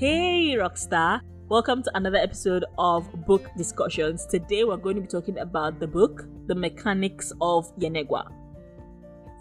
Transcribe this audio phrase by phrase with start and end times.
[0.00, 1.20] Hey, Rockstar!
[1.50, 4.24] Welcome to another episode of Book Discussions.
[4.24, 8.32] Today, we're going to be talking about the book, The Mechanics of Yenagoa.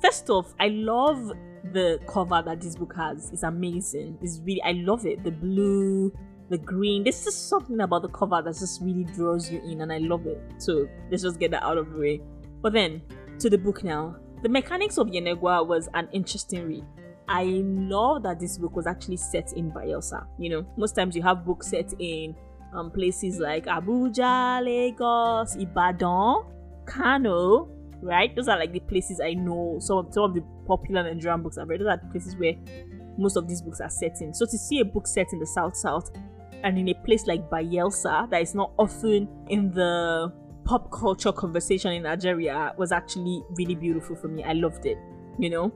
[0.02, 1.32] First off, I love
[1.71, 3.32] the cover that this book has.
[3.32, 4.18] It's amazing.
[4.21, 5.23] It's really, I love it.
[5.23, 6.11] The blue,
[6.50, 7.05] the green.
[7.05, 10.28] There's just something about the cover that just really draws you in, and I love
[10.28, 10.41] it.
[10.57, 12.21] So, let's just get that out of the way.
[12.62, 13.02] But then,
[13.39, 14.18] to the book now.
[14.44, 16.86] The Mechanics of Yenagoa was an interesting read.
[17.30, 20.25] I love that this book was actually set in Bayelsa.
[20.39, 22.36] You know, most times you have books set in
[22.74, 26.43] um, places like Abuja, Lagos, Ibadan,
[26.88, 27.69] Kano,
[28.02, 28.36] right?
[28.36, 29.78] Those are like the places I know.
[29.79, 31.82] Some of, some of the popular Nigerian books I've read.
[31.82, 32.53] Those are the places where
[33.19, 34.33] most of these books are set in.
[34.33, 36.09] So to see a book set in the South South
[36.64, 40.33] and in a place like Bayelsa that is not often in the
[40.66, 44.44] pop culture conversation in Nigeria was actually really beautiful for me.
[44.44, 44.97] I loved it,
[45.38, 45.72] you know?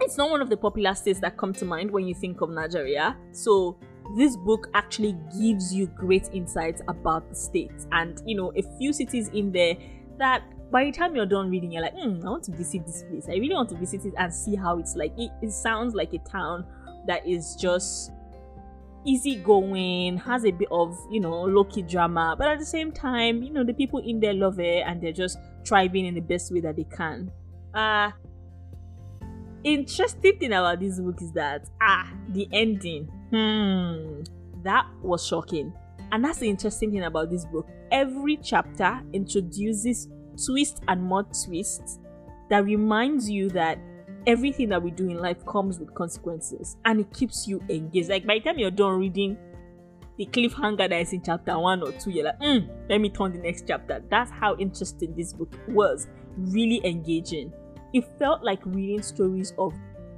[0.00, 2.50] It's not one of the popular states that come to mind when you think of
[2.50, 3.16] Nigeria.
[3.32, 3.78] So
[4.16, 7.72] this book actually gives you great insights about the state.
[7.92, 9.76] And you know a few cities in there
[10.18, 13.04] that by the time you're done reading you're like hmm, i want to visit this
[13.08, 13.26] place.
[13.28, 15.12] I really want to visit it and see how it's like.
[15.18, 16.66] It, it sounds like a town
[17.06, 18.12] that is just
[19.06, 23.50] easygoing has a bit of you know low-key drama but at the same time you
[23.50, 26.60] know the people in there love it and they're just thriving in the best way
[26.60, 27.30] that they can.
[27.74, 28.10] Uh
[29.64, 33.04] interesting thing about this book is that ah the ending.
[33.30, 34.22] Hmm
[34.62, 35.72] that was shocking.
[36.12, 37.66] And that's the interesting thing about this book.
[37.90, 40.08] Every chapter introduces
[40.44, 41.98] twist and more twists
[42.50, 43.78] that reminds you that
[44.26, 48.08] everything that we do in life comes with consequences and it keeps you engaged.
[48.08, 49.36] Like by the time you're done reading
[50.16, 53.32] the cliffhanger that is in chapter one or two you're like mm, let me turn
[53.32, 54.02] the next chapter.
[54.10, 56.08] That's how interesting this book was.
[56.36, 57.52] Really engaging
[57.92, 59.74] it felt like reading stories of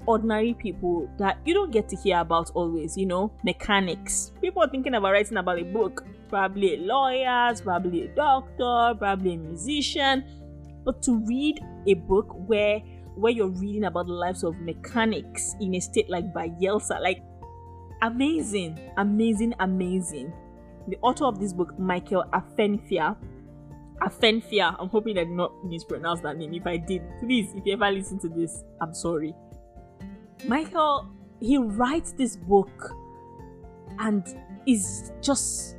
[0.06, 4.32] ordinary people that you don't get to hear about always, you know, mechanics.
[4.40, 9.34] People are thinking about writing about a book, probably a lawyer, probably a doctor, probably
[9.34, 10.24] a musician.
[10.84, 12.80] But to read a book where
[13.16, 17.22] where you're reading about the lives of mechanics in a state like Bayelsa, like
[18.02, 20.32] amazing, amazing, amazing.
[20.88, 23.16] The author of this book, Michael Afenfia,
[24.00, 24.76] Afenfia.
[24.78, 26.54] I'm hoping I did not mispronounce that name.
[26.54, 29.34] If I did, please, if you ever listen to this, I'm sorry.
[30.46, 31.08] Michael,
[31.40, 32.92] he writes this book
[33.98, 34.26] and
[34.66, 35.76] is just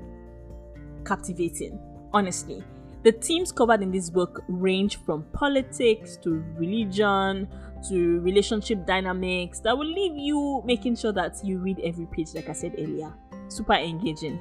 [1.05, 1.79] captivating,
[2.13, 2.63] honestly.
[3.03, 7.47] The themes covered in this book range from politics to religion
[7.89, 12.47] to relationship dynamics that will leave you making sure that you read every page, like
[12.47, 13.11] I said earlier.
[13.47, 14.39] Super engaging.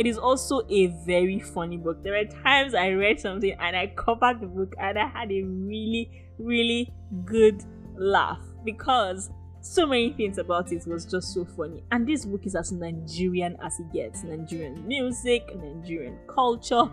[0.00, 2.02] It is also a very funny book.
[2.02, 5.42] There were times I read something and I covered the book and I had a
[5.42, 6.90] really, really
[7.26, 7.62] good
[7.98, 9.28] laugh because
[9.60, 11.84] so many things about it was just so funny.
[11.92, 16.84] And this book is as Nigerian as it gets Nigerian music, Nigerian culture,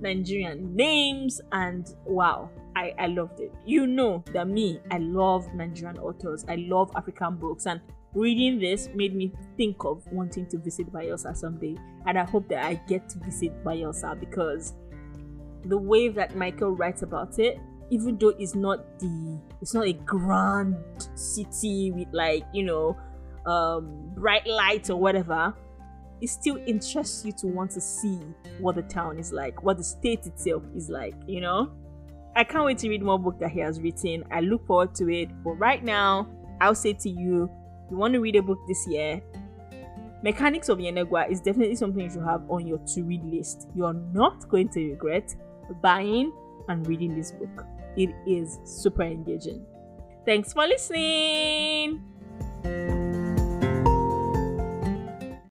[0.00, 3.52] Nigerian names, and wow, I, I loved it.
[3.66, 7.80] You know that me, I love Nigerian authors, I love African books, and
[8.14, 12.64] reading this made me think of wanting to visit Bayelsa someday, and I hope that
[12.64, 14.74] I get to visit Bayelsa because
[15.64, 17.58] the way that Michael writes about it,
[17.90, 20.76] even though it's not the it's not a grand
[21.14, 22.96] city with like you know
[23.46, 25.54] um, bright lights or whatever,
[26.20, 28.20] it still interests you to want to see
[28.60, 31.72] what the town is like, what the state itself is like, you know.
[32.34, 34.24] I can't wait to read more book that he has written.
[34.30, 35.28] I look forward to it.
[35.44, 36.30] But right now,
[36.62, 37.50] I'll say to you,
[37.92, 39.22] you want to read a book this year,
[40.22, 43.68] Mechanics of Yenagoa is definitely something you should have on your to read list.
[43.74, 45.34] You're not going to regret
[45.82, 46.32] buying
[46.68, 47.66] and reading this book.
[47.96, 49.66] It is super engaging.
[50.24, 52.02] Thanks for listening.